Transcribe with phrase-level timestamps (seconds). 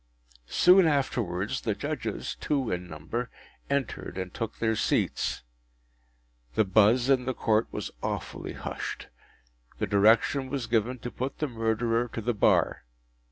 [0.47, 3.29] Soon afterwards the Judges, two in number,
[3.69, 5.43] entered, and took their seats.
[6.55, 9.09] The buzz in the Court was awfully hushed.
[9.77, 12.83] The direction was given to put the Murderer to the bar.